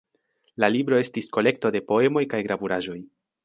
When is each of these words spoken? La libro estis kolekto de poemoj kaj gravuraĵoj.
La 0.65 0.69
libro 0.75 0.97
estis 1.03 1.29
kolekto 1.37 1.73
de 1.77 1.85
poemoj 1.93 2.27
kaj 2.35 2.43
gravuraĵoj. 2.51 3.01